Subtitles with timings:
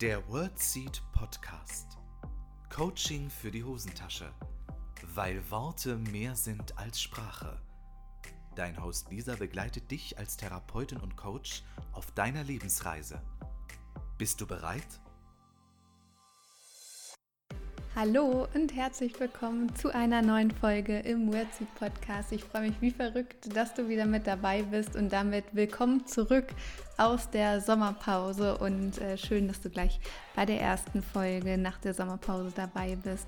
[0.00, 1.98] Der WordSeed Podcast.
[2.74, 4.32] Coaching für die Hosentasche.
[5.14, 7.60] Weil Worte mehr sind als Sprache.
[8.56, 13.20] Dein Host Lisa begleitet dich als Therapeutin und Coach auf deiner Lebensreise.
[14.16, 15.02] Bist du bereit?
[18.00, 22.32] Hallo und herzlich willkommen zu einer neuen Folge im WordSeed Podcast.
[22.32, 26.46] Ich freue mich wie verrückt, dass du wieder mit dabei bist und damit willkommen zurück
[26.96, 30.00] aus der Sommerpause und äh, schön, dass du gleich
[30.34, 33.26] bei der ersten Folge nach der Sommerpause dabei bist.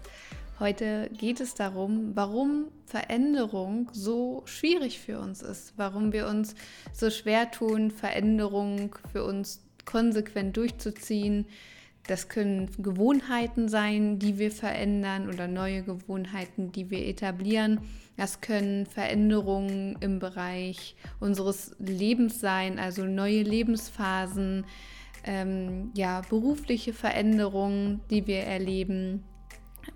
[0.59, 6.55] Heute geht es darum, warum Veränderung so schwierig für uns ist, warum wir uns
[6.95, 11.45] so schwer tun, Veränderung für uns konsequent durchzuziehen
[12.07, 17.81] das können Gewohnheiten sein, die wir verändern oder neue Gewohnheiten, die wir etablieren.
[18.17, 24.65] Das können Veränderungen im Bereich unseres Lebens sein, also neue Lebensphasen,
[25.25, 29.23] ähm, ja, berufliche Veränderungen, die wir erleben,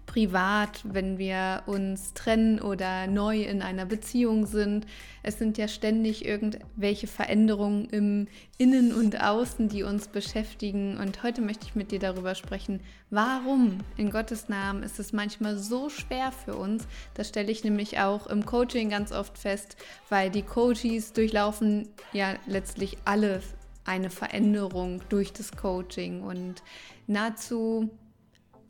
[0.06, 4.86] privat, wenn wir uns trennen oder neu in einer Beziehung sind.
[5.22, 10.96] Es sind ja ständig irgendwelche Veränderungen im Innen und Außen, die uns beschäftigen.
[10.96, 15.58] Und heute möchte ich mit dir darüber sprechen, warum in Gottes Namen ist es manchmal
[15.58, 16.86] so schwer für uns.
[17.14, 19.76] Das stelle ich nämlich auch im Coaching ganz oft fest,
[20.08, 23.42] weil die Coaches durchlaufen ja letztlich alle
[23.84, 26.62] eine Veränderung durch das Coaching und
[27.06, 27.90] nahezu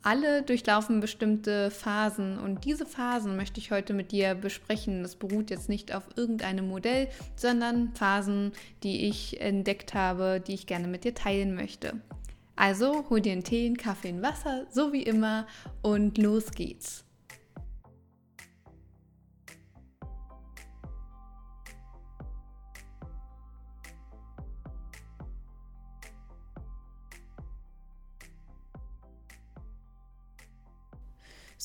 [0.03, 5.03] alle durchlaufen bestimmte Phasen und diese Phasen möchte ich heute mit dir besprechen.
[5.03, 8.51] Das beruht jetzt nicht auf irgendeinem Modell, sondern Phasen,
[8.83, 11.93] die ich entdeckt habe, die ich gerne mit dir teilen möchte.
[12.55, 15.45] Also hol dir einen Tee, einen Kaffee, ein Wasser, so wie immer
[15.81, 17.06] und los geht's.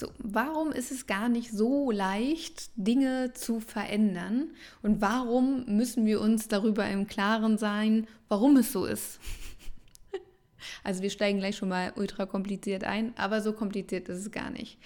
[0.03, 4.51] So, warum ist es gar nicht so leicht, Dinge zu verändern?
[4.83, 9.21] Und warum müssen wir uns darüber im Klaren sein, warum es so ist?
[10.83, 14.51] also wir steigen gleich schon mal ultra kompliziert ein, aber so kompliziert ist es gar
[14.51, 14.77] nicht.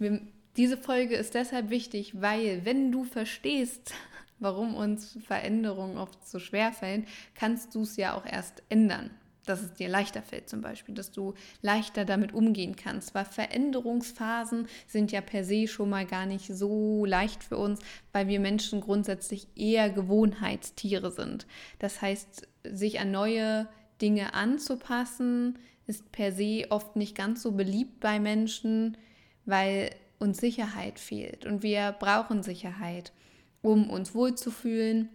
[0.00, 0.20] Wir,
[0.56, 3.94] diese Folge ist deshalb wichtig, weil wenn du verstehst,
[4.40, 7.06] warum uns Veränderungen oft so schwer fallen,
[7.36, 9.12] kannst du es ja auch erst ändern
[9.46, 13.14] dass es dir leichter fällt zum Beispiel, dass du leichter damit umgehen kannst.
[13.14, 17.80] Weil Veränderungsphasen sind ja per se schon mal gar nicht so leicht für uns,
[18.12, 21.46] weil wir Menschen grundsätzlich eher Gewohnheitstiere sind.
[21.78, 23.68] Das heißt, sich an neue
[24.02, 28.96] Dinge anzupassen, ist per se oft nicht ganz so beliebt bei Menschen,
[29.44, 31.46] weil uns Sicherheit fehlt.
[31.46, 33.12] Und wir brauchen Sicherheit,
[33.62, 35.08] um uns wohlzufühlen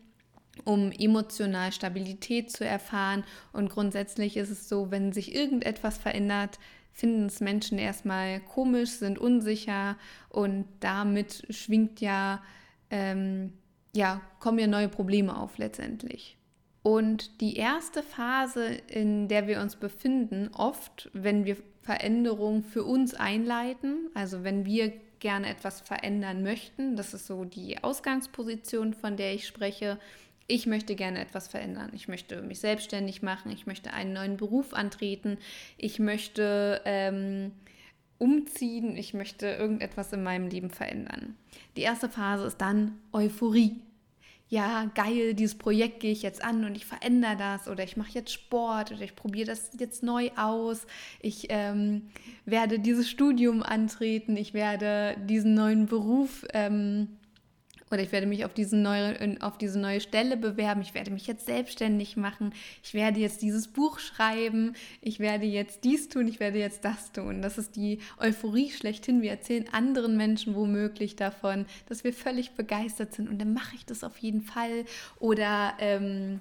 [0.63, 3.23] um emotional Stabilität zu erfahren.
[3.53, 6.59] Und grundsätzlich ist es so, wenn sich irgendetwas verändert,
[6.93, 9.97] finden es Menschen erstmal komisch, sind unsicher
[10.29, 12.41] und damit schwingt ja,
[12.89, 13.53] ähm,
[13.95, 16.37] ja, kommen ja neue Probleme auf letztendlich.
[16.83, 23.13] Und die erste Phase, in der wir uns befinden, oft, wenn wir Veränderungen für uns
[23.13, 29.33] einleiten, also wenn wir gerne etwas verändern möchten, das ist so die Ausgangsposition, von der
[29.33, 29.99] ich spreche,
[30.47, 31.91] ich möchte gerne etwas verändern.
[31.93, 33.51] Ich möchte mich selbstständig machen.
[33.51, 35.37] Ich möchte einen neuen Beruf antreten.
[35.77, 37.51] Ich möchte ähm,
[38.17, 38.95] umziehen.
[38.97, 41.35] Ich möchte irgendetwas in meinem Leben verändern.
[41.77, 43.81] Die erste Phase ist dann Euphorie.
[44.51, 48.11] Ja, geil, dieses Projekt gehe ich jetzt an und ich verändere das oder ich mache
[48.11, 50.85] jetzt Sport oder ich probiere das jetzt neu aus.
[51.21, 52.09] Ich ähm,
[52.43, 54.35] werde dieses Studium antreten.
[54.35, 57.07] Ich werde diesen neuen Beruf ähm,
[57.91, 61.27] oder ich werde mich auf diese, neue, auf diese neue Stelle bewerben, ich werde mich
[61.27, 62.53] jetzt selbstständig machen,
[62.83, 67.11] ich werde jetzt dieses Buch schreiben, ich werde jetzt dies tun, ich werde jetzt das
[67.11, 67.41] tun.
[67.41, 69.21] Das ist die Euphorie schlechthin.
[69.21, 73.85] Wir erzählen anderen Menschen womöglich davon, dass wir völlig begeistert sind und dann mache ich
[73.85, 74.85] das auf jeden Fall.
[75.19, 76.39] Oder ähm,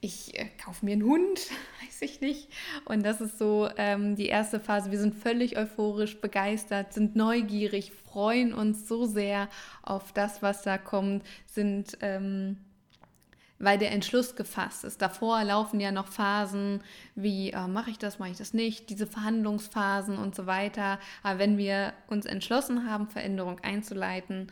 [0.00, 1.38] ich äh, kaufe mir einen Hund,
[1.82, 2.48] weiß ich nicht.
[2.84, 4.90] Und das ist so ähm, die erste Phase.
[4.90, 9.48] Wir sind völlig euphorisch, begeistert, sind neugierig, freuen uns so sehr
[9.82, 12.56] auf das, was da kommt, sind, ähm,
[13.58, 15.02] weil der Entschluss gefasst ist.
[15.02, 16.82] Davor laufen ja noch Phasen
[17.14, 20.98] wie, äh, mache ich das, mache ich das nicht, diese Verhandlungsphasen und so weiter.
[21.22, 24.50] Aber wenn wir uns entschlossen haben, Veränderung einzuleiten,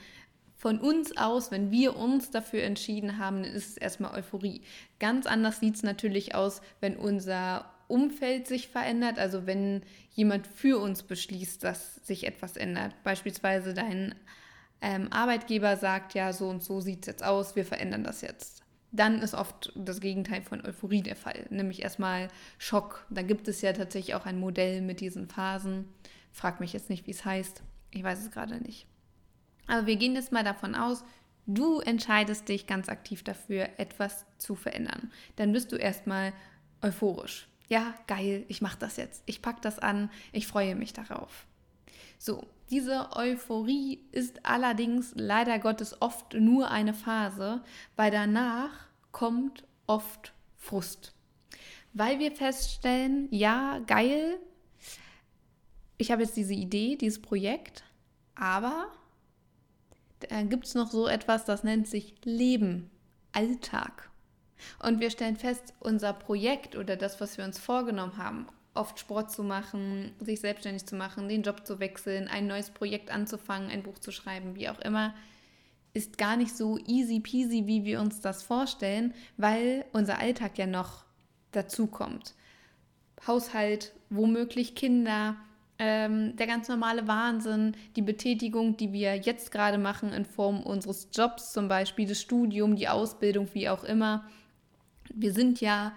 [0.58, 4.62] von uns aus, wenn wir uns dafür entschieden haben, dann ist es erstmal Euphorie.
[4.98, 10.78] Ganz anders sieht es natürlich aus, wenn unser Umfeld sich verändert, also wenn jemand für
[10.80, 12.92] uns beschließt, dass sich etwas ändert.
[13.04, 14.16] Beispielsweise dein
[14.80, 18.62] ähm, Arbeitgeber sagt, ja, so und so sieht es jetzt aus, wir verändern das jetzt.
[18.90, 22.28] dann ist oft das Gegenteil von Euphorie der Fall, nämlich erstmal
[22.58, 23.06] Schock.
[23.10, 25.84] Da gibt es ja tatsächlich auch ein Modell mit diesen Phasen.
[26.32, 27.62] Frag mich jetzt nicht, wie es heißt.
[27.90, 28.86] Ich weiß es gerade nicht.
[29.68, 31.04] Aber wir gehen jetzt mal davon aus,
[31.46, 35.12] du entscheidest dich ganz aktiv dafür, etwas zu verändern.
[35.36, 36.32] Dann bist du erstmal
[36.82, 37.48] euphorisch.
[37.68, 39.22] Ja, geil, ich mache das jetzt.
[39.26, 41.46] Ich packe das an, ich freue mich darauf.
[42.18, 47.62] So, diese Euphorie ist allerdings leider Gottes oft nur eine Phase,
[47.96, 48.70] weil danach
[49.12, 51.14] kommt oft Frust.
[51.92, 54.38] Weil wir feststellen, ja, geil,
[55.96, 57.84] ich habe jetzt diese Idee, dieses Projekt,
[58.34, 58.88] aber
[60.20, 62.90] da gibt es noch so etwas, das nennt sich Leben,
[63.32, 64.10] Alltag.
[64.82, 69.30] Und wir stellen fest, unser Projekt oder das, was wir uns vorgenommen haben, oft Sport
[69.30, 73.82] zu machen, sich selbstständig zu machen, den Job zu wechseln, ein neues Projekt anzufangen, ein
[73.82, 75.14] Buch zu schreiben, wie auch immer,
[75.94, 80.66] ist gar nicht so easy peasy, wie wir uns das vorstellen, weil unser Alltag ja
[80.66, 81.04] noch
[81.52, 82.34] dazukommt.
[83.26, 85.36] Haushalt, womöglich Kinder,
[85.78, 91.08] ähm, der ganz normale Wahnsinn, die Betätigung, die wir jetzt gerade machen in Form unseres
[91.12, 94.28] Jobs, zum Beispiel das Studium, die Ausbildung, wie auch immer.
[95.14, 95.92] Wir sind ja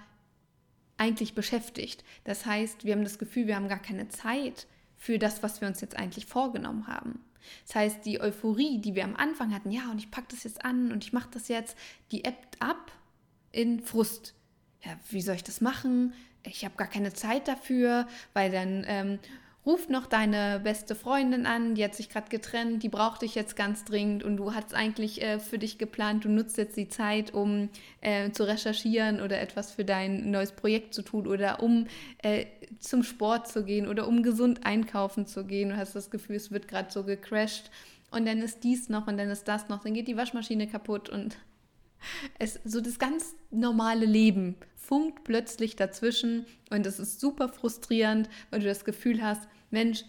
[0.97, 2.03] eigentlich beschäftigt.
[2.23, 4.67] Das heißt, wir haben das Gefühl, wir haben gar keine Zeit
[4.97, 7.19] für das, was wir uns jetzt eigentlich vorgenommen haben.
[7.65, 10.63] Das heißt, die Euphorie, die wir am Anfang hatten, ja, und ich packe das jetzt
[10.63, 11.75] an und ich mache das jetzt,
[12.11, 12.91] die ebbt ab
[13.51, 14.35] in Frust.
[14.85, 16.13] Ja, wie soll ich das machen?
[16.43, 19.19] Ich habe gar keine Zeit dafür, weil dann ähm,
[19.65, 23.55] ruf noch deine beste Freundin an, die hat sich gerade getrennt, die braucht dich jetzt
[23.55, 27.33] ganz dringend und du hast eigentlich äh, für dich geplant, du nutzt jetzt die Zeit,
[27.33, 27.69] um
[28.01, 31.87] äh, zu recherchieren oder etwas für dein neues Projekt zu tun oder um
[32.23, 32.45] äh,
[32.79, 35.69] zum Sport zu gehen oder um gesund einkaufen zu gehen.
[35.69, 37.69] Du hast das Gefühl, es wird gerade so gecrashed
[38.09, 41.09] und dann ist dies noch und dann ist das noch, dann geht die Waschmaschine kaputt
[41.09, 41.37] und
[42.39, 48.59] es so das ganz normale Leben funkt plötzlich dazwischen und es ist super frustrierend, weil
[48.59, 50.03] du das Gefühl hast, Mensch,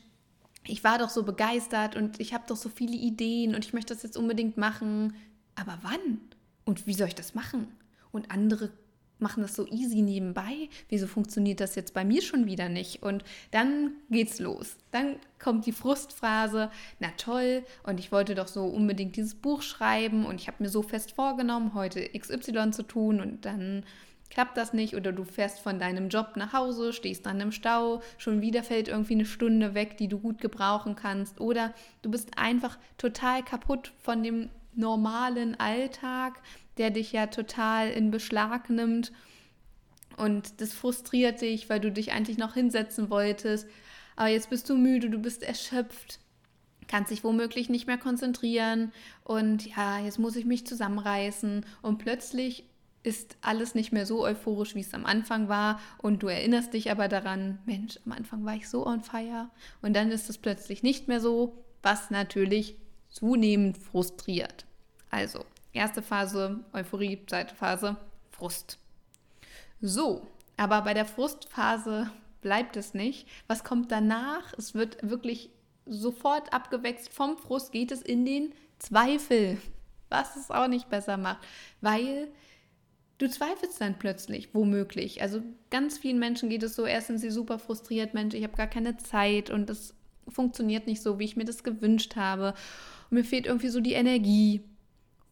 [0.67, 3.95] ich war doch so begeistert und ich habe doch so viele Ideen und ich möchte
[3.95, 5.15] das jetzt unbedingt machen.
[5.55, 6.21] Aber wann?
[6.65, 7.69] Und wie soll ich das machen?
[8.13, 8.71] Und andere
[9.23, 10.69] machen das so easy nebenbei.
[10.89, 13.03] Wieso funktioniert das jetzt bei mir schon wieder nicht?
[13.03, 14.77] Und dann geht's los.
[14.91, 16.71] Dann kommt die Frustphrase.
[17.01, 20.69] Na toll, und ich wollte doch so unbedingt dieses Buch schreiben und ich habe mir
[20.69, 23.85] so fest vorgenommen, heute XY zu tun und dann
[24.33, 28.01] klappt das nicht oder du fährst von deinem Job nach Hause, stehst dann im Stau,
[28.17, 32.31] schon wieder fällt irgendwie eine Stunde weg, die du gut gebrauchen kannst oder du bist
[32.39, 36.41] einfach total kaputt von dem normalen Alltag,
[36.79, 39.13] der dich ja total in Beschlag nimmt
[40.17, 43.67] und das frustriert dich, weil du dich eigentlich noch hinsetzen wolltest,
[44.17, 46.19] aber jetzt bist du müde, du bist erschöpft
[46.89, 48.93] kannst dich womöglich nicht mehr konzentrieren
[49.25, 52.67] und ja, jetzt muss ich mich zusammenreißen und plötzlich
[53.03, 55.81] ist alles nicht mehr so euphorisch, wie es am Anfang war.
[55.99, 59.51] Und du erinnerst dich aber daran, Mensch, am Anfang war ich so on fire.
[59.81, 62.77] Und dann ist es plötzlich nicht mehr so, was natürlich
[63.09, 64.67] zunehmend frustriert.
[65.11, 67.97] Also, erste Phase Euphorie, zweite Phase
[68.31, 68.79] Frust.
[69.81, 70.27] So,
[70.57, 72.11] aber bei der Frustphase
[72.41, 73.27] bleibt es nicht.
[73.47, 74.53] Was kommt danach?
[74.57, 75.51] Es wird wirklich
[75.87, 77.13] sofort abgewechselt.
[77.13, 79.59] Vom Frust geht es in den Zweifel,
[80.09, 81.47] was es auch nicht besser macht,
[81.81, 82.29] weil
[83.19, 85.23] du zweifelst dann plötzlich, womöglich.
[85.23, 88.57] Also ganz vielen Menschen geht es so, erst sind sie super frustriert, Mensch, ich habe
[88.57, 89.95] gar keine Zeit und das
[90.29, 92.55] funktioniert nicht so, wie ich mir das gewünscht habe.
[93.11, 94.63] Und mir fehlt irgendwie so die Energie.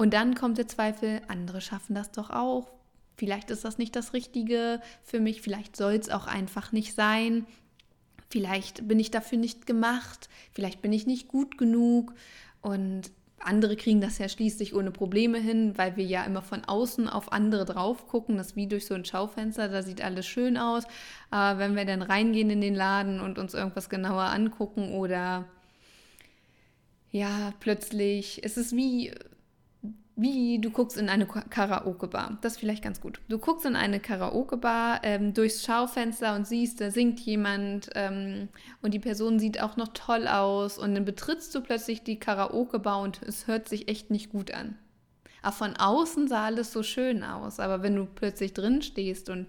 [0.01, 2.71] Und dann kommt der Zweifel, andere schaffen das doch auch.
[3.19, 7.45] Vielleicht ist das nicht das Richtige für mich, vielleicht soll es auch einfach nicht sein.
[8.31, 12.15] Vielleicht bin ich dafür nicht gemacht, vielleicht bin ich nicht gut genug.
[12.63, 17.07] Und andere kriegen das ja schließlich ohne Probleme hin, weil wir ja immer von außen
[17.07, 18.39] auf andere drauf gucken.
[18.39, 20.85] Das ist wie durch so ein Schaufenster, da sieht alles schön aus.
[21.29, 25.45] Aber wenn wir dann reingehen in den Laden und uns irgendwas genauer angucken oder
[27.11, 29.13] ja, plötzlich, es ist wie
[30.17, 32.39] wie du guckst in eine Karaoke-Bar.
[32.43, 33.21] Das ist vielleicht ganz gut.
[33.29, 38.49] Du guckst in eine Karaoke-Bar ähm, durchs Schaufenster und siehst, da singt jemand ähm,
[38.83, 43.01] und die Person sieht auch noch toll aus und dann betrittst du plötzlich die Karaoke-Bar
[43.01, 44.77] und es hört sich echt nicht gut an.
[45.43, 49.47] Aber von außen sah alles so schön aus, aber wenn du plötzlich drin stehst und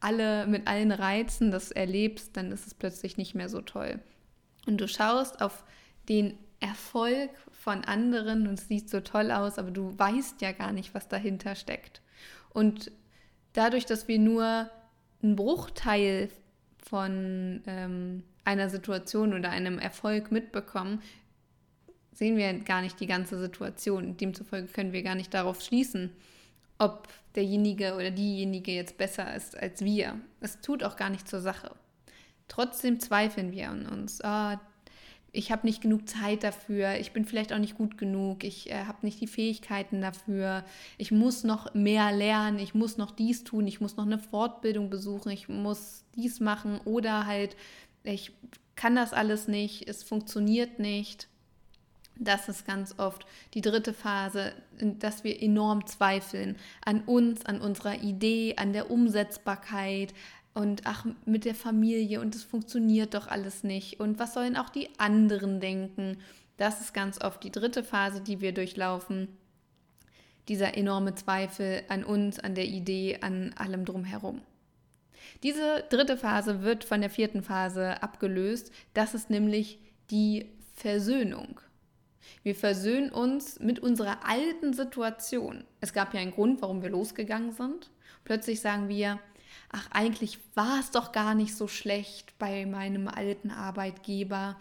[0.00, 4.00] alle mit allen Reizen das erlebst, dann ist es plötzlich nicht mehr so toll.
[4.66, 5.64] Und du schaust auf
[6.08, 10.72] den Erfolg von anderen und es sieht so toll aus, aber du weißt ja gar
[10.72, 12.00] nicht, was dahinter steckt.
[12.50, 12.90] Und
[13.52, 14.70] dadurch, dass wir nur
[15.22, 16.30] einen Bruchteil
[16.82, 21.02] von ähm, einer Situation oder einem Erfolg mitbekommen,
[22.12, 24.16] sehen wir gar nicht die ganze Situation.
[24.16, 26.10] Demzufolge können wir gar nicht darauf schließen,
[26.78, 30.18] ob derjenige oder diejenige jetzt besser ist als wir.
[30.40, 31.74] Es tut auch gar nicht zur Sache.
[32.48, 34.22] Trotzdem zweifeln wir an uns.
[34.22, 34.60] Ah,
[35.34, 38.84] ich habe nicht genug Zeit dafür, ich bin vielleicht auch nicht gut genug, ich äh,
[38.84, 40.64] habe nicht die Fähigkeiten dafür,
[40.96, 44.90] ich muss noch mehr lernen, ich muss noch dies tun, ich muss noch eine Fortbildung
[44.90, 47.56] besuchen, ich muss dies machen oder halt,
[48.04, 48.32] ich
[48.76, 51.28] kann das alles nicht, es funktioniert nicht.
[52.16, 58.02] Das ist ganz oft die dritte Phase, dass wir enorm zweifeln an uns, an unserer
[58.02, 60.14] Idee, an der Umsetzbarkeit,
[60.54, 64.70] und ach, mit der Familie und es funktioniert doch alles nicht und was sollen auch
[64.70, 66.18] die anderen denken?
[66.56, 69.28] Das ist ganz oft die dritte Phase, die wir durchlaufen.
[70.48, 74.42] Dieser enorme Zweifel an uns, an der Idee, an allem drumherum.
[75.42, 78.70] Diese dritte Phase wird von der vierten Phase abgelöst.
[78.92, 79.78] Das ist nämlich
[80.10, 81.60] die Versöhnung.
[82.42, 85.64] Wir versöhnen uns mit unserer alten Situation.
[85.80, 87.90] Es gab ja einen Grund, warum wir losgegangen sind.
[88.24, 89.18] Plötzlich sagen wir,
[89.70, 94.56] ach, eigentlich war es doch gar nicht so schlecht bei meinem alten Arbeitgeber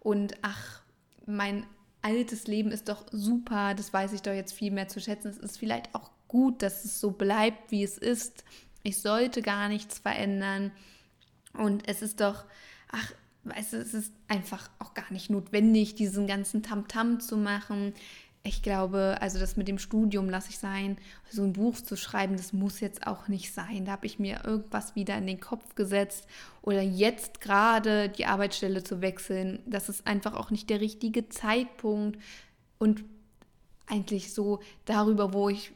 [0.00, 0.82] und ach,
[1.26, 1.66] mein
[2.02, 5.28] altes Leben ist doch super, das weiß ich doch jetzt viel mehr zu schätzen.
[5.28, 8.44] Es ist vielleicht auch gut, dass es so bleibt, wie es ist.
[8.82, 10.70] Ich sollte gar nichts verändern.
[11.54, 12.44] Und es ist doch,
[12.90, 13.12] ach,
[13.56, 17.94] es ist einfach auch gar nicht notwendig, diesen ganzen Tamtam -Tam zu machen
[18.48, 20.96] ich glaube, also das mit dem Studium lasse ich sein,
[21.30, 23.84] so ein Buch zu schreiben, das muss jetzt auch nicht sein.
[23.84, 26.26] Da habe ich mir irgendwas wieder in den Kopf gesetzt
[26.62, 29.60] oder jetzt gerade die Arbeitsstelle zu wechseln.
[29.66, 32.18] Das ist einfach auch nicht der richtige Zeitpunkt
[32.78, 33.04] und
[33.86, 35.72] eigentlich so darüber, wo ich,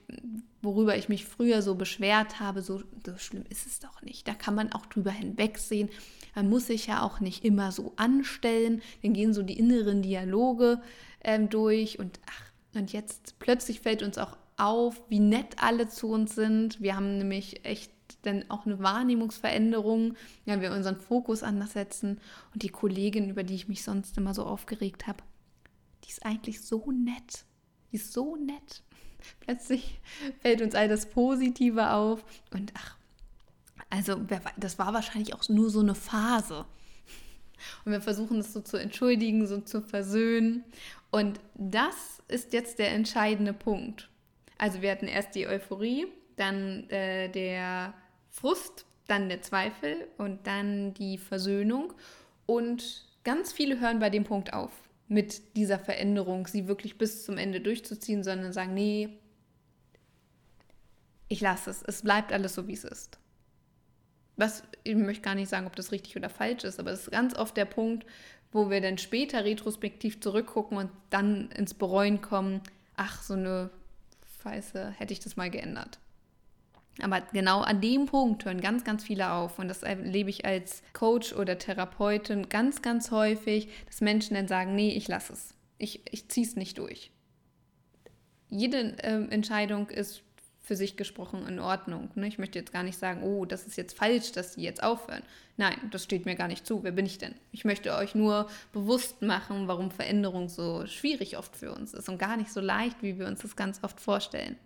[0.60, 4.28] worüber ich mich früher so beschwert habe, so, so schlimm ist es doch nicht.
[4.28, 5.88] Da kann man auch drüber hinwegsehen.
[6.34, 8.82] Man muss sich ja auch nicht immer so anstellen.
[9.02, 10.80] Dann gehen so die inneren Dialoge
[11.22, 16.08] ähm, durch und ach, und jetzt plötzlich fällt uns auch auf, wie nett alle zu
[16.08, 16.80] uns sind.
[16.80, 20.14] Wir haben nämlich echt dann auch eine Wahrnehmungsveränderung,
[20.44, 22.20] wenn wir unseren Fokus anders setzen.
[22.52, 25.22] Und die Kollegin, über die ich mich sonst immer so aufgeregt habe,
[26.04, 27.44] die ist eigentlich so nett.
[27.90, 28.82] Die ist so nett.
[29.40, 30.00] Plötzlich
[30.40, 32.24] fällt uns all das Positive auf.
[32.52, 32.96] Und ach,
[33.90, 34.20] also
[34.56, 36.64] das war wahrscheinlich auch nur so eine Phase.
[37.84, 40.64] Und wir versuchen es so zu entschuldigen, so zu versöhnen.
[41.12, 44.08] Und das ist jetzt der entscheidende Punkt.
[44.56, 47.92] Also wir hatten erst die Euphorie, dann äh, der
[48.30, 51.92] Frust, dann der Zweifel und dann die Versöhnung.
[52.46, 54.72] Und ganz viele hören bei dem Punkt auf,
[55.06, 59.10] mit dieser Veränderung, sie wirklich bis zum Ende durchzuziehen, sondern sagen, nee,
[61.28, 63.18] ich lasse es, es bleibt alles so, wie es ist.
[64.36, 67.10] Was, ich möchte gar nicht sagen, ob das richtig oder falsch ist, aber es ist
[67.10, 68.06] ganz oft der Punkt,
[68.52, 72.60] wo wir dann später retrospektiv zurückgucken und dann ins Bereuen kommen,
[72.96, 73.70] ach, so eine
[74.42, 75.98] Scheiße, hätte ich das mal geändert.
[77.00, 79.58] Aber genau an dem Punkt hören ganz, ganz viele auf.
[79.58, 84.74] Und das erlebe ich als Coach oder Therapeutin ganz, ganz häufig, dass Menschen dann sagen,
[84.74, 85.54] nee, ich lasse es.
[85.78, 87.10] Ich, ich ziehe es nicht durch.
[88.50, 90.22] Jede äh, Entscheidung ist
[90.62, 92.10] für sich gesprochen in Ordnung.
[92.14, 92.28] Ne?
[92.28, 95.22] Ich möchte jetzt gar nicht sagen, oh, das ist jetzt falsch, dass sie jetzt aufhören.
[95.56, 96.84] Nein, das steht mir gar nicht zu.
[96.84, 97.34] Wer bin ich denn?
[97.50, 102.18] Ich möchte euch nur bewusst machen, warum Veränderung so schwierig oft für uns ist und
[102.18, 104.56] gar nicht so leicht, wie wir uns das ganz oft vorstellen.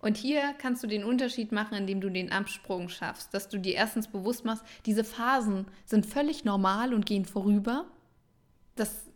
[0.00, 3.74] Und hier kannst du den Unterschied machen, indem du den Absprung schaffst, dass du dir
[3.74, 7.86] erstens bewusst machst, diese Phasen sind völlig normal und gehen vorüber.
[8.74, 9.06] Das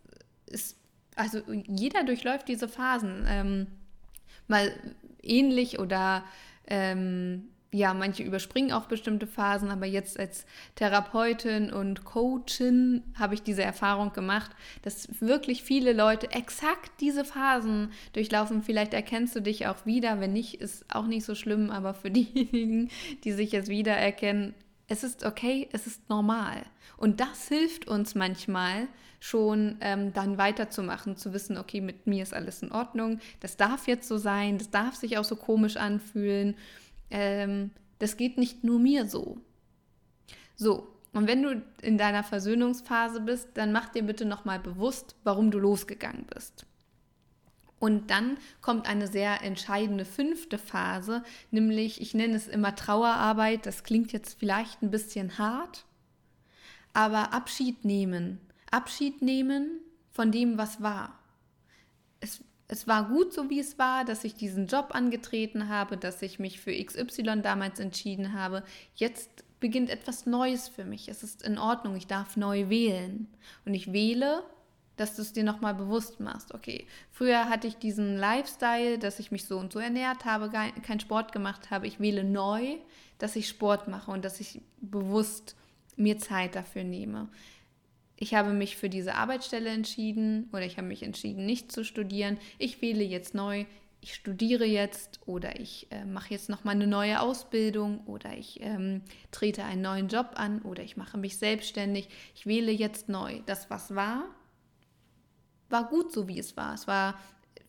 [0.45, 0.77] ist,
[1.15, 3.25] also jeder durchläuft diese Phasen.
[3.27, 3.67] Ähm,
[4.47, 4.71] mal
[5.21, 6.23] ähnlich oder
[6.67, 10.45] ähm, ja, manche überspringen auch bestimmte Phasen, aber jetzt als
[10.75, 14.51] Therapeutin und Coachin habe ich diese Erfahrung gemacht,
[14.83, 18.63] dass wirklich viele Leute exakt diese Phasen durchlaufen.
[18.63, 22.11] Vielleicht erkennst du dich auch wieder, wenn nicht, ist auch nicht so schlimm, aber für
[22.11, 22.89] diejenigen,
[23.23, 24.53] die sich jetzt wiedererkennen,
[24.87, 26.63] es ist okay, es ist normal.
[26.95, 28.87] Und das hilft uns manchmal
[29.19, 33.87] schon ähm, dann weiterzumachen, zu wissen, okay, mit mir ist alles in Ordnung, das darf
[33.87, 36.55] jetzt so sein, das darf sich auch so komisch anfühlen.
[37.09, 39.39] Ähm, das geht nicht nur mir so.
[40.55, 45.49] So, und wenn du in deiner Versöhnungsphase bist, dann mach dir bitte nochmal bewusst, warum
[45.49, 46.66] du losgegangen bist.
[47.79, 53.83] Und dann kommt eine sehr entscheidende fünfte Phase, nämlich, ich nenne es immer Trauerarbeit, das
[53.83, 55.85] klingt jetzt vielleicht ein bisschen hart,
[56.93, 58.39] aber Abschied nehmen.
[58.71, 59.79] Abschied nehmen
[60.11, 61.19] von dem, was war.
[62.19, 66.23] Es, es war gut so, wie es war, dass ich diesen Job angetreten habe, dass
[66.23, 68.63] ich mich für XY damals entschieden habe.
[68.95, 71.07] Jetzt beginnt etwas Neues für mich.
[71.07, 73.27] Es ist in Ordnung, ich darf neu wählen.
[73.65, 74.43] Und ich wähle
[74.97, 76.53] dass du es dir nochmal bewusst machst.
[76.53, 80.99] Okay, früher hatte ich diesen Lifestyle, dass ich mich so und so ernährt habe, keinen
[80.99, 81.87] Sport gemacht habe.
[81.87, 82.75] Ich wähle neu,
[83.19, 85.55] dass ich Sport mache und dass ich bewusst
[85.95, 87.29] mir Zeit dafür nehme.
[88.19, 92.37] Ich habe mich für diese Arbeitsstelle entschieden oder ich habe mich entschieden, nicht zu studieren.
[92.57, 93.65] Ich wähle jetzt neu,
[94.01, 99.01] ich studiere jetzt oder ich äh, mache jetzt nochmal eine neue Ausbildung oder ich ähm,
[99.31, 102.09] trete einen neuen Job an oder ich mache mich selbstständig.
[102.33, 103.41] Ich wähle jetzt neu.
[103.45, 104.23] Das, was war,
[105.69, 106.73] war gut so, wie es war.
[106.73, 107.15] Es war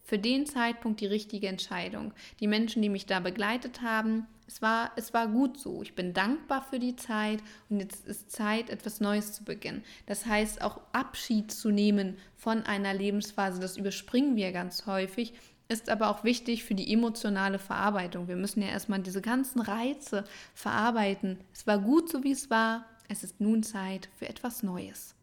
[0.04, 2.14] für den Zeitpunkt die richtige Entscheidung.
[2.40, 5.82] Die Menschen, die mich da begleitet haben, es war, es war gut so.
[5.82, 9.84] Ich bin dankbar für die Zeit und jetzt ist Zeit, etwas Neues zu beginnen.
[10.06, 15.34] Das heißt, auch Abschied zu nehmen von einer Lebensphase, das überspringen wir ganz häufig,
[15.68, 18.26] ist aber auch wichtig für die emotionale Verarbeitung.
[18.26, 20.24] Wir müssen ja erstmal diese ganzen Reize
[20.54, 21.38] verarbeiten.
[21.52, 22.86] Es war gut so, wie es war.
[23.08, 25.17] Es ist nun Zeit für etwas Neues.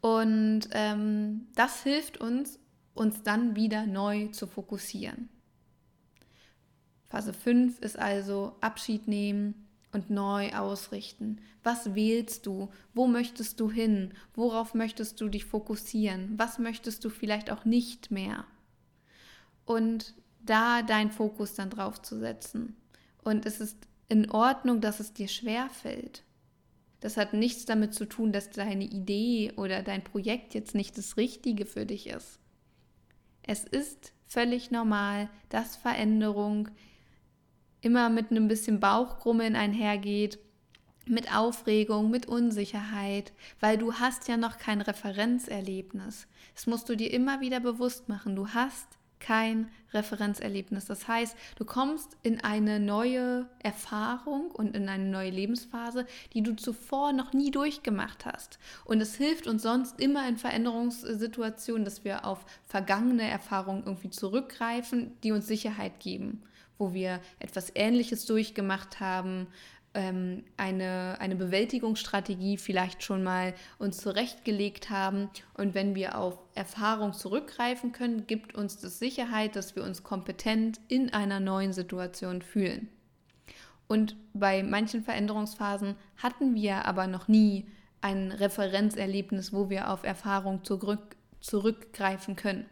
[0.00, 2.58] Und ähm, das hilft uns,
[2.94, 5.28] uns dann wieder neu zu fokussieren.
[7.08, 11.40] Phase 5 ist also Abschied nehmen und neu ausrichten.
[11.62, 12.70] Was wählst du?
[12.94, 14.14] Wo möchtest du hin?
[14.34, 16.38] Worauf möchtest du dich fokussieren?
[16.38, 18.44] Was möchtest du vielleicht auch nicht mehr?
[19.64, 22.76] Und da deinen Fokus dann drauf zu setzen.
[23.22, 23.76] Und es ist
[24.08, 26.22] in Ordnung, dass es dir schwer fällt.
[27.00, 31.16] Das hat nichts damit zu tun, dass deine Idee oder dein Projekt jetzt nicht das
[31.16, 32.38] Richtige für dich ist.
[33.42, 36.68] Es ist völlig normal, dass Veränderung
[37.80, 40.38] immer mit einem bisschen Bauchgrummeln einhergeht,
[41.06, 46.28] mit Aufregung, mit Unsicherheit, weil du hast ja noch kein Referenzerlebnis.
[46.54, 48.36] Das musst du dir immer wieder bewusst machen.
[48.36, 50.86] Du hast kein Referenzerlebnis.
[50.86, 56.56] Das heißt, du kommst in eine neue Erfahrung und in eine neue Lebensphase, die du
[56.56, 58.58] zuvor noch nie durchgemacht hast.
[58.84, 65.12] Und es hilft uns sonst immer in Veränderungssituationen, dass wir auf vergangene Erfahrungen irgendwie zurückgreifen,
[65.22, 66.42] die uns Sicherheit geben,
[66.78, 69.48] wo wir etwas Ähnliches durchgemacht haben,
[69.94, 75.30] ähm, eine, eine Bewältigungsstrategie vielleicht schon mal uns zurechtgelegt haben.
[75.54, 80.80] Und wenn wir auf Erfahrung zurückgreifen können, gibt uns das Sicherheit, dass wir uns kompetent
[80.88, 82.88] in einer neuen Situation fühlen.
[83.88, 87.66] Und bei manchen Veränderungsphasen hatten wir aber noch nie
[88.00, 92.66] ein Referenzerlebnis, wo wir auf Erfahrung zurück, zurückgreifen können.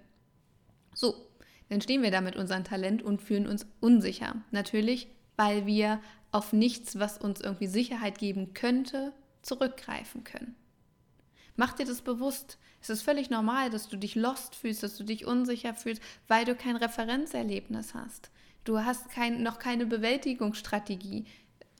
[0.94, 1.14] So,
[1.68, 4.36] dann stehen wir da mit unserem Talent und fühlen uns unsicher.
[4.52, 6.00] Natürlich, weil wir
[6.32, 10.56] auf nichts, was uns irgendwie Sicherheit geben könnte, zurückgreifen können.
[11.56, 12.58] Mach dir das bewusst.
[12.82, 16.44] Es ist völlig normal, dass du dich lost fühlst, dass du dich unsicher fühlst, weil
[16.44, 18.30] du kein Referenzerlebnis hast.
[18.64, 21.24] Du hast kein, noch keine Bewältigungsstrategie.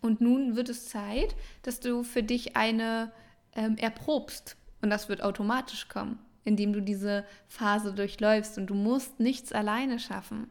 [0.01, 3.13] Und nun wird es Zeit, dass du für dich eine
[3.55, 4.57] ähm, erprobst.
[4.83, 8.57] Und das wird automatisch kommen, indem du diese Phase durchläufst.
[8.57, 10.49] Und du musst nichts alleine schaffen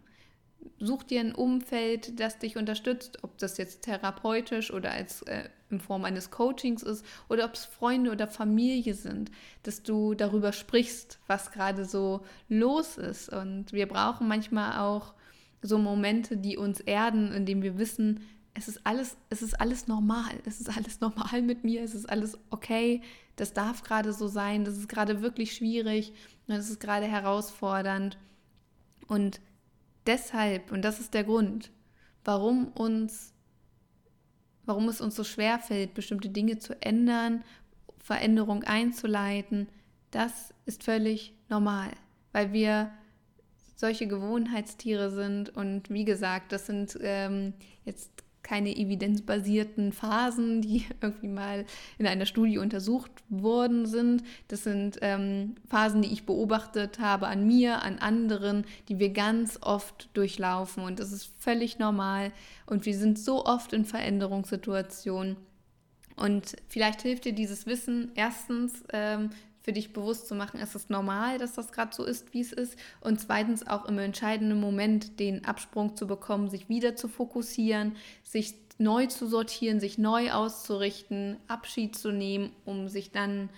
[0.79, 5.79] such dir ein Umfeld, das dich unterstützt, ob das jetzt therapeutisch oder als äh, in
[5.79, 9.31] Form eines Coachings ist oder ob es Freunde oder Familie sind,
[9.63, 13.29] dass du darüber sprichst, was gerade so los ist.
[13.29, 15.13] Und wir brauchen manchmal auch
[15.61, 18.21] so Momente, die uns erden, indem wir wissen,
[18.53, 22.09] es ist alles, es ist alles normal, es ist alles normal mit mir, es ist
[22.09, 23.01] alles okay,
[23.35, 26.13] das darf gerade so sein, das ist gerade wirklich schwierig,
[26.47, 28.17] das ist gerade herausfordernd.
[29.07, 29.39] Und
[30.07, 31.71] deshalb, und das ist der Grund,
[32.23, 33.33] warum uns,
[34.65, 37.43] warum es uns so schwer fällt, bestimmte Dinge zu ändern,
[37.99, 39.67] Veränderung einzuleiten,
[40.11, 41.91] das ist völlig normal,
[42.31, 42.91] weil wir
[43.75, 45.49] solche Gewohnheitstiere sind.
[45.55, 47.53] Und wie gesagt, das sind ähm,
[47.85, 48.11] jetzt
[48.47, 51.65] keine evidenzbasierten Phasen, die irgendwie mal
[51.97, 54.23] in einer Studie untersucht worden sind.
[54.47, 59.59] Das sind ähm, Phasen, die ich beobachtet habe an mir, an anderen, die wir ganz
[59.61, 60.83] oft durchlaufen.
[60.83, 62.31] Und das ist völlig normal.
[62.65, 65.35] Und wir sind so oft in Veränderungssituationen.
[66.15, 69.29] Und vielleicht hilft dir dieses Wissen erstens ähm,
[69.67, 72.53] für dich bewusst zu machen, ist es normal, dass das gerade so ist, wie es
[72.53, 72.79] ist.
[73.01, 78.53] Und zweitens auch im entscheidenden Moment den Absprung zu bekommen, sich wieder zu fokussieren, sich
[78.77, 83.49] neu zu sortieren, sich neu auszurichten, Abschied zu nehmen, um sich dann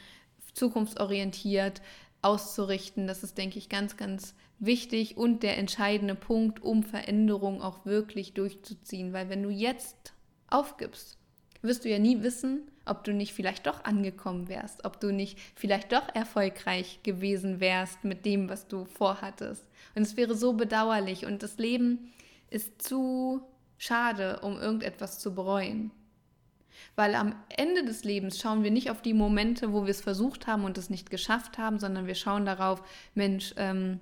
[0.55, 1.83] zukunftsorientiert
[2.23, 3.05] auszurichten.
[3.05, 8.33] Das ist, denke ich, ganz, ganz wichtig und der entscheidende Punkt, um Veränderung auch wirklich
[8.33, 9.13] durchzuziehen.
[9.13, 10.13] Weil wenn du jetzt
[10.47, 11.19] aufgibst,
[11.61, 15.37] wirst du ja nie wissen, ob du nicht vielleicht doch angekommen wärst, ob du nicht
[15.55, 19.65] vielleicht doch erfolgreich gewesen wärst mit dem, was du vorhattest.
[19.95, 22.11] Und es wäre so bedauerlich und das Leben
[22.49, 23.41] ist zu
[23.77, 25.91] schade, um irgendetwas zu bereuen.
[26.95, 30.47] Weil am Ende des Lebens schauen wir nicht auf die Momente, wo wir es versucht
[30.47, 32.83] haben und es nicht geschafft haben, sondern wir schauen darauf,
[33.15, 33.99] Mensch, ähm,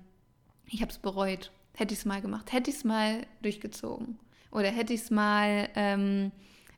[0.66, 1.50] ich habe es bereut.
[1.74, 4.18] Hätte ich es mal gemacht, hätte ich es mal durchgezogen
[4.50, 6.32] oder hätte ich es mal ähm,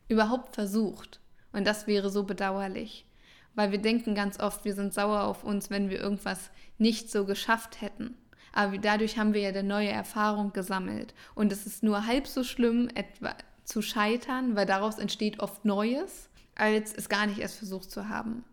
[0.08, 1.20] überhaupt versucht.
[1.52, 3.06] Und das wäre so bedauerlich,
[3.54, 7.24] weil wir denken ganz oft, wir sind sauer auf uns, wenn wir irgendwas nicht so
[7.24, 8.16] geschafft hätten.
[8.52, 11.14] Aber dadurch haben wir ja eine neue Erfahrung gesammelt.
[11.34, 13.34] Und es ist nur halb so schlimm, etwa
[13.64, 18.44] zu scheitern, weil daraus entsteht oft Neues, als es gar nicht erst versucht zu haben.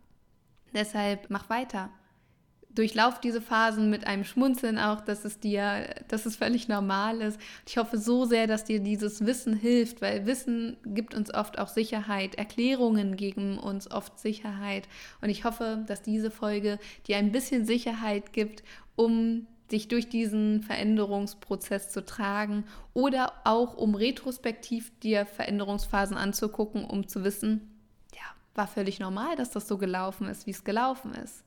[0.74, 1.90] Deshalb mach weiter
[2.78, 7.40] durchlauf diese Phasen mit einem Schmunzeln auch, dass es dir, dass es völlig normal ist.
[7.68, 11.70] Ich hoffe so sehr, dass dir dieses Wissen hilft, weil Wissen gibt uns oft auch
[11.70, 14.88] Sicherheit, Erklärungen geben uns oft Sicherheit.
[15.22, 18.63] Und ich hoffe, dass diese Folge dir ein bisschen Sicherheit gibt,
[18.96, 22.63] um sich durch diesen Veränderungsprozess zu tragen
[22.94, 27.76] oder auch um retrospektiv dir Veränderungsphasen anzugucken, um zu wissen,
[28.13, 28.22] ja,
[28.56, 31.44] war völlig normal, dass das so gelaufen ist, wie es gelaufen ist.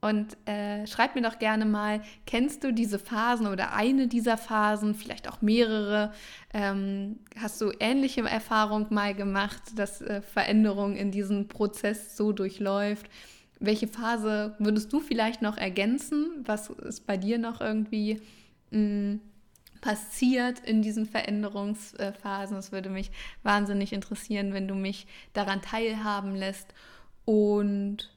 [0.00, 4.94] Und äh, schreib mir doch gerne mal, kennst du diese Phasen oder eine dieser Phasen,
[4.94, 6.12] vielleicht auch mehrere?
[6.54, 13.06] Ähm, hast du ähnliche Erfahrungen mal gemacht, dass äh, Veränderung in diesem Prozess so durchläuft?
[13.58, 16.44] Welche Phase würdest du vielleicht noch ergänzen?
[16.44, 18.20] Was ist bei dir noch irgendwie
[18.70, 19.20] mh, mm,
[19.80, 22.54] passiert in diesen Veränderungsphasen?
[22.54, 23.10] Das würde mich
[23.42, 26.72] wahnsinnig interessieren, wenn du mich daran teilhaben lässt.
[27.24, 28.10] Und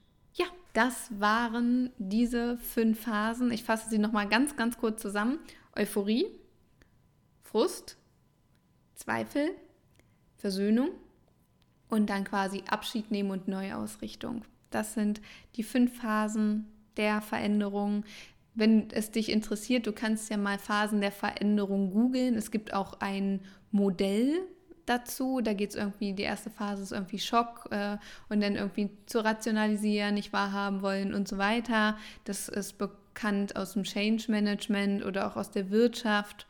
[0.73, 3.51] das waren diese fünf Phasen.
[3.51, 5.39] Ich fasse sie nochmal ganz, ganz kurz zusammen.
[5.75, 6.25] Euphorie,
[7.43, 7.97] Frust,
[8.95, 9.51] Zweifel,
[10.38, 10.89] Versöhnung
[11.89, 14.45] und dann quasi Abschied nehmen und Neuausrichtung.
[14.69, 15.21] Das sind
[15.55, 16.65] die fünf Phasen
[16.97, 18.05] der Veränderung.
[18.53, 22.36] Wenn es dich interessiert, du kannst ja mal Phasen der Veränderung googeln.
[22.36, 24.39] Es gibt auch ein Modell
[24.86, 25.41] dazu.
[25.41, 27.98] Da geht es irgendwie, die erste Phase ist irgendwie Schock äh,
[28.30, 31.98] und dann irgendwie zu rationalisieren, nicht wahrhaben wollen und so weiter.
[32.26, 36.48] Das ist bekannt aus dem Change Management oder auch aus der Wirtschaft.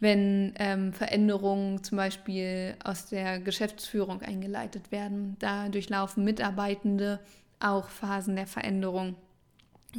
[0.00, 7.20] Wenn ähm, Veränderungen zum Beispiel aus der Geschäftsführung eingeleitet werden, da durchlaufen Mitarbeitende
[7.60, 9.16] auch Phasen der Veränderung,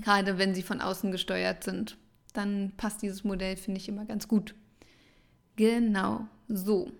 [0.02, 1.98] gerade wenn sie von außen gesteuert sind.
[2.34, 4.54] Dann passt dieses Modell, finde ich, immer ganz gut.
[5.56, 6.92] Genau, so.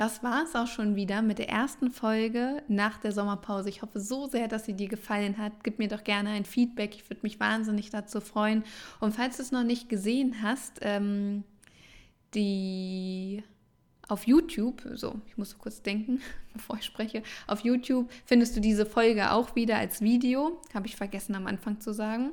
[0.00, 3.68] Das war es auch schon wieder mit der ersten Folge nach der Sommerpause.
[3.68, 5.52] Ich hoffe so sehr, dass sie dir gefallen hat.
[5.62, 6.94] Gib mir doch gerne ein Feedback.
[6.94, 8.64] Ich würde mich wahnsinnig dazu freuen.
[9.00, 11.44] Und falls du es noch nicht gesehen hast, ähm,
[12.32, 13.44] die
[14.08, 16.22] auf YouTube, so, ich muss kurz denken,
[16.54, 20.96] bevor ich spreche, auf YouTube findest du diese Folge auch wieder als Video, habe ich
[20.96, 22.30] vergessen am Anfang zu sagen.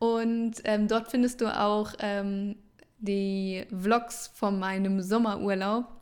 [0.00, 2.56] Und ähm, dort findest du auch ähm,
[2.98, 5.97] die Vlogs von meinem Sommerurlaub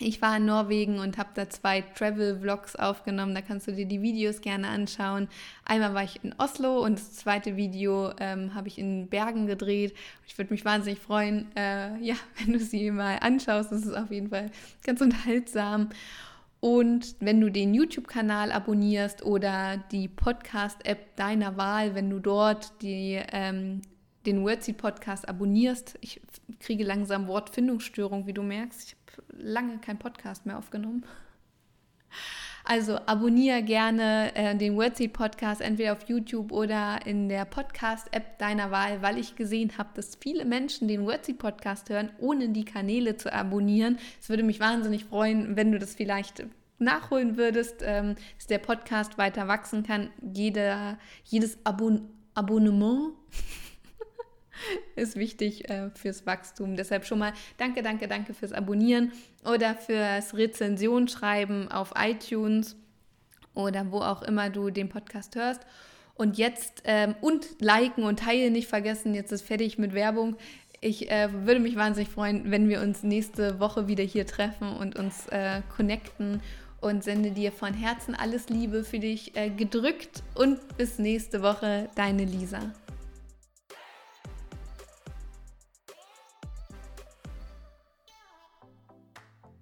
[0.00, 3.34] ich war in Norwegen und habe da zwei Travel-Vlogs aufgenommen.
[3.34, 5.28] Da kannst du dir die Videos gerne anschauen.
[5.64, 9.94] Einmal war ich in Oslo und das zweite Video ähm, habe ich in Bergen gedreht.
[10.26, 13.72] Ich würde mich wahnsinnig freuen, äh, ja, wenn du sie mal anschaust.
[13.72, 14.50] Das ist auf jeden Fall
[14.84, 15.90] ganz unterhaltsam.
[16.60, 23.20] Und wenn du den YouTube-Kanal abonnierst oder die Podcast-App deiner Wahl, wenn du dort die,
[23.32, 23.82] ähm,
[24.26, 26.20] den Wordseed-Podcast abonnierst, ich
[26.58, 28.88] kriege langsam Wortfindungsstörung, wie du merkst.
[28.88, 31.04] Ich lange kein Podcast mehr aufgenommen.
[32.64, 38.70] Also abonniere gerne äh, den Wordseed Podcast entweder auf YouTube oder in der Podcast-App deiner
[38.70, 43.16] Wahl, weil ich gesehen habe, dass viele Menschen den Wordseed Podcast hören, ohne die Kanäle
[43.16, 43.98] zu abonnieren.
[44.20, 46.44] Es würde mich wahnsinnig freuen, wenn du das vielleicht
[46.78, 50.10] nachholen würdest, ähm, dass der Podcast weiter wachsen kann.
[50.32, 53.14] Jeder, jedes Abon Abonnement
[54.96, 56.76] ist wichtig äh, fürs Wachstum.
[56.76, 59.12] Deshalb schon mal danke, danke, danke fürs Abonnieren
[59.44, 62.76] oder fürs Rezensionsschreiben auf iTunes
[63.54, 65.62] oder wo auch immer du den Podcast hörst.
[66.14, 69.14] Und jetzt ähm, und liken und teilen nicht vergessen.
[69.14, 70.36] Jetzt ist fertig mit Werbung.
[70.82, 74.98] Ich äh, würde mich wahnsinnig freuen, wenn wir uns nächste Woche wieder hier treffen und
[74.98, 76.40] uns äh, connecten
[76.80, 81.88] und sende dir von Herzen alles Liebe für dich äh, gedrückt und bis nächste Woche,
[81.94, 82.72] deine Lisa.